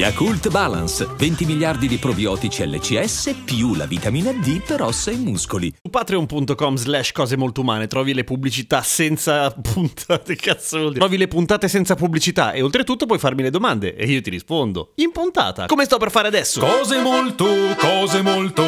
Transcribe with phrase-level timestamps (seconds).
[0.00, 5.70] Yakult Balance, 20 miliardi di probiotici LCS più la vitamina D per ossa e muscoli.
[5.78, 11.00] Su patreon.com slash cose molto umane trovi le pubblicità senza puntate, cazzo vuol dire?
[11.00, 14.92] Trovi le puntate senza pubblicità e oltretutto puoi farmi le domande e io ti rispondo.
[14.94, 16.60] In puntata, come sto per fare adesso?
[16.60, 17.46] Cose molto,
[17.76, 18.62] cose molto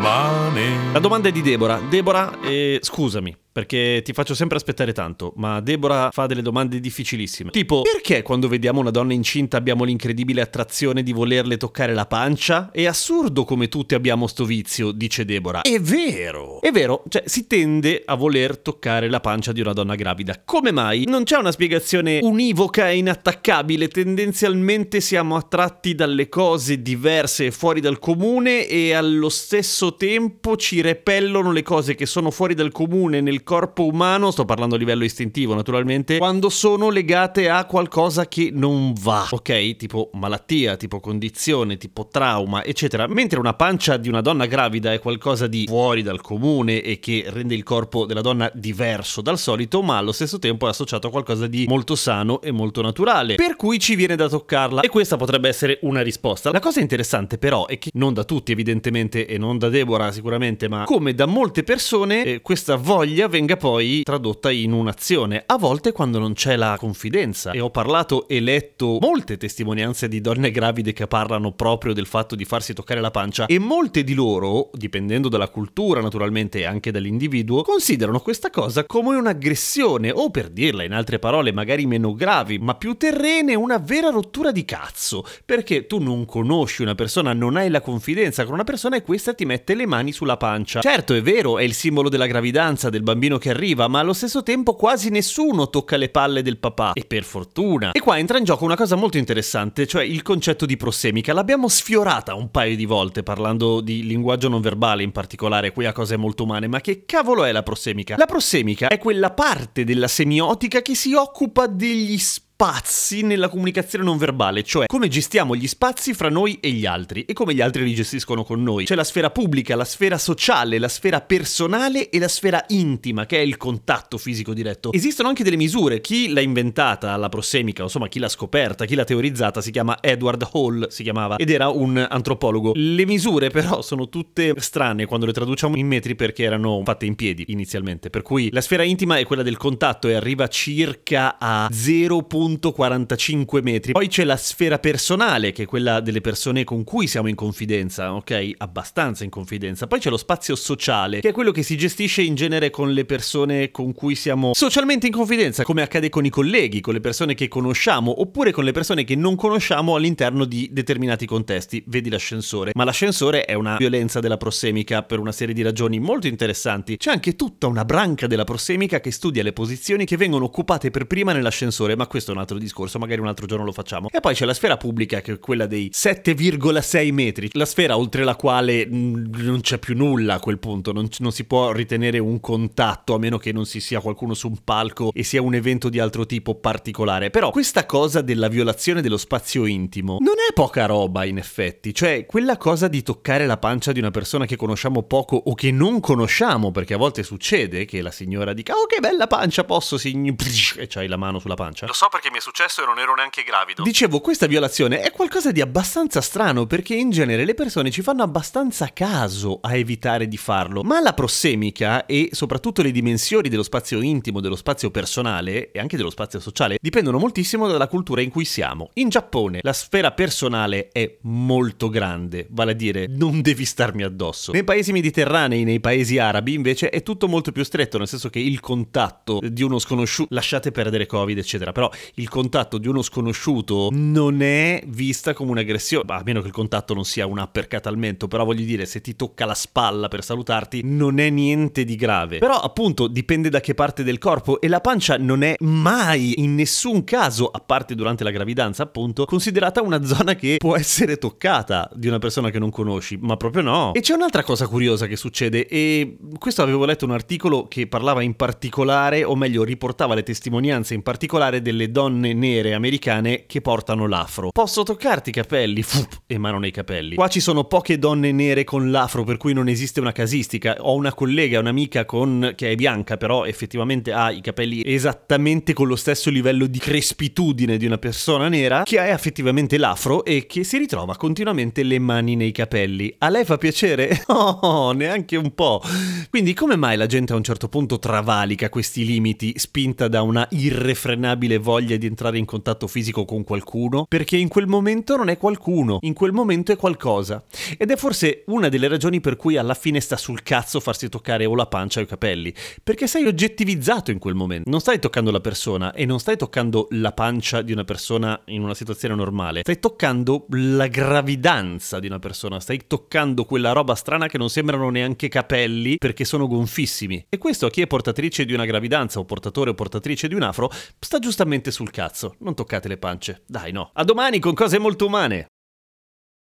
[0.00, 0.92] umane.
[0.92, 1.80] La domanda è di Deborah.
[1.88, 3.34] Deborah, eh, scusami.
[3.52, 7.50] Perché ti faccio sempre aspettare tanto, ma Deborah fa delle domande difficilissime.
[7.50, 12.70] Tipo, perché quando vediamo una donna incinta abbiamo l'incredibile attrazione di volerle toccare la pancia?
[12.70, 15.62] È assurdo come tutti abbiamo sto vizio, dice Deborah.
[15.62, 16.60] È vero!
[16.60, 20.40] È vero, cioè si tende a voler toccare la pancia di una donna gravida.
[20.44, 21.04] Come mai?
[21.08, 27.80] Non c'è una spiegazione univoca e inattaccabile, tendenzialmente siamo attratti dalle cose diverse e fuori
[27.80, 33.20] dal comune e allo stesso tempo ci repellono le cose che sono fuori dal comune
[33.20, 38.50] nel corpo umano, sto parlando a livello istintivo naturalmente, quando sono legate a qualcosa che
[38.52, 39.76] non va, ok?
[39.76, 43.06] Tipo malattia, tipo condizione, tipo trauma, eccetera.
[43.06, 47.24] Mentre una pancia di una donna gravida è qualcosa di fuori dal comune e che
[47.28, 51.10] rende il corpo della donna diverso dal solito, ma allo stesso tempo è associato a
[51.10, 54.82] qualcosa di molto sano e molto naturale, per cui ci viene da toccarla.
[54.82, 56.50] E questa potrebbe essere una risposta.
[56.50, 60.68] La cosa interessante però è che non da tutti evidentemente e non da Deborah sicuramente,
[60.68, 65.92] ma come da molte persone eh, questa voglia venga poi tradotta in un'azione, a volte
[65.92, 67.52] quando non c'è la confidenza.
[67.52, 72.34] E ho parlato e letto molte testimonianze di donne gravide che parlano proprio del fatto
[72.34, 76.90] di farsi toccare la pancia e molte di loro, dipendendo dalla cultura naturalmente e anche
[76.90, 82.58] dall'individuo, considerano questa cosa come un'aggressione o per dirla in altre parole magari meno gravi,
[82.58, 87.56] ma più terrene, una vera rottura di cazzo, perché tu non conosci una persona, non
[87.56, 90.80] hai la confidenza con una persona e questa ti mette le mani sulla pancia.
[90.80, 94.42] Certo, è vero, è il simbolo della gravidanza del bambino che arriva, ma allo stesso
[94.42, 96.92] tempo quasi nessuno tocca le palle del papà.
[96.94, 97.92] E per fortuna.
[97.92, 101.32] E qua entra in gioco una cosa molto interessante, cioè il concetto di prossemica.
[101.32, 105.92] L'abbiamo sfiorata un paio di volte parlando di linguaggio non verbale in particolare, qui a
[105.92, 108.16] cose molto umane, ma che cavolo è la prossemica?
[108.16, 114.04] La prossemica è quella parte della semiotica che si occupa degli spazi spazi nella comunicazione
[114.04, 117.62] non verbale, cioè come gestiamo gli spazi fra noi e gli altri e come gli
[117.62, 118.84] altri li gestiscono con noi.
[118.84, 123.38] C'è la sfera pubblica, la sfera sociale, la sfera personale e la sfera intima, che
[123.38, 124.92] è il contatto fisico diretto.
[124.92, 129.04] Esistono anche delle misure, chi l'ha inventata, la prossemica, insomma chi l'ha scoperta, chi l'ha
[129.04, 132.72] teorizzata, si chiama Edward Hall, si chiamava, ed era un antropologo.
[132.74, 137.14] Le misure però sono tutte strane quando le traduciamo in metri perché erano fatte in
[137.14, 141.66] piedi inizialmente, per cui la sfera intima è quella del contatto e arriva circa a
[141.72, 142.26] 0.
[142.52, 143.92] 1.45 metri.
[143.92, 148.14] Poi c'è la sfera personale, che è quella delle persone con cui siamo in confidenza,
[148.14, 148.52] ok?
[148.58, 149.86] Abbastanza in confidenza.
[149.86, 153.04] Poi c'è lo spazio sociale, che è quello che si gestisce in genere con le
[153.04, 157.34] persone con cui siamo socialmente in confidenza, come accade con i colleghi, con le persone
[157.34, 161.82] che conosciamo, oppure con le persone che non conosciamo all'interno di determinati contesti.
[161.86, 162.72] Vedi l'ascensore.
[162.74, 166.96] Ma l'ascensore è una violenza della prossemica per una serie di ragioni molto interessanti.
[166.96, 171.06] C'è anche tutta una branca della prossemica che studia le posizioni che vengono occupate per
[171.06, 174.08] prima nell'ascensore, ma questo è un altro discorso, magari un altro giorno lo facciamo.
[174.10, 178.24] E poi c'è la sfera pubblica che è quella dei 7,6 metri, la sfera oltre
[178.24, 182.18] la quale mh, non c'è più nulla a quel punto, non, non, si può ritenere
[182.18, 185.54] un contatto a meno che non si sia qualcuno su un palco e sia un
[185.54, 187.30] evento di altro tipo particolare.
[187.30, 192.26] Però questa cosa della violazione dello spazio intimo non è poca roba in effetti, cioè
[192.26, 196.00] quella cosa di toccare la pancia di una persona che conosciamo poco o che non
[196.00, 200.36] conosciamo, perché a volte succede che la signora dica "Oh che bella pancia, posso signor"
[200.78, 201.86] e c'hai la mano sulla pancia.
[201.86, 203.82] Lo so perché mi è successo e non ero neanche gravido.
[203.82, 208.22] Dicevo, questa violazione è qualcosa di abbastanza strano perché in genere le persone ci fanno
[208.22, 214.00] abbastanza caso a evitare di farlo, ma la prossemica e soprattutto le dimensioni dello spazio
[214.00, 218.44] intimo, dello spazio personale e anche dello spazio sociale dipendono moltissimo dalla cultura in cui
[218.44, 218.90] siamo.
[218.94, 224.52] In Giappone la sfera personale è molto grande, vale a dire non devi starmi addosso.
[224.52, 228.38] Nei paesi mediterranei, nei paesi arabi invece è tutto molto più stretto, nel senso che
[228.38, 233.88] il contatto di uno sconosciuto, lasciate perdere Covid eccetera, però il contatto di uno sconosciuto
[233.92, 237.96] non è vista come un'aggressione, a meno che il contatto non sia un uppercut al
[237.96, 241.96] mento, però voglio dire, se ti tocca la spalla per salutarti non è niente di
[241.96, 242.36] grave.
[242.38, 246.54] Però appunto dipende da che parte del corpo e la pancia non è mai in
[246.54, 251.88] nessun caso, a parte durante la gravidanza appunto, considerata una zona che può essere toccata
[251.94, 253.94] di una persona che non conosci, ma proprio no.
[253.94, 258.20] E c'è un'altra cosa curiosa che succede e questo avevo letto un articolo che parlava
[258.20, 264.06] in particolare, o meglio riportava le testimonianze in particolare delle donne nere americane che portano
[264.06, 264.50] l'afro.
[264.50, 265.82] Posso toccarti i capelli?
[265.82, 267.14] Fup, e mano nei capelli.
[267.14, 270.76] Qua ci sono poche donne nere con l'afro per cui non esiste una casistica.
[270.80, 272.52] Ho una collega, un'amica con...
[272.56, 277.76] che è bianca però effettivamente ha i capelli esattamente con lo stesso livello di crespitudine
[277.76, 282.36] di una persona nera che ha effettivamente l'afro e che si ritrova continuamente le mani
[282.36, 283.14] nei capelli.
[283.18, 284.24] A lei fa piacere?
[284.62, 285.82] Oh, neanche un po'.
[286.30, 290.46] Quindi come mai la gente a un certo punto travalica questi limiti spinta da una
[290.50, 294.06] irrefrenabile voglia di entrare in contatto fisico con qualcuno?
[294.08, 297.42] Perché in quel momento non è qualcuno, in quel momento è qualcosa.
[297.76, 301.44] Ed è forse una delle ragioni per cui alla fine sta sul cazzo farsi toccare
[301.46, 302.52] o la pancia o i capelli,
[302.82, 304.68] perché sei oggettivizzato in quel momento.
[304.68, 308.62] Non stai toccando la persona e non stai toccando la pancia di una persona in
[308.62, 314.28] una situazione normale, stai toccando la gravidanza di una persona, stai toccando quella roba strana
[314.28, 317.26] che non sembrano neanche capelli perché sono gonfissimi.
[317.28, 320.42] E questo a chi è portatrice di una gravidanza o portatore o portatrice di un
[320.42, 322.34] afro sta giustamente sul cazzo.
[322.40, 323.42] Non toccate le pance.
[323.46, 323.90] Dai no.
[323.94, 325.46] A domani con cose molto umane.